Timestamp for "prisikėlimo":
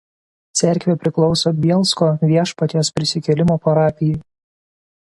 2.99-3.61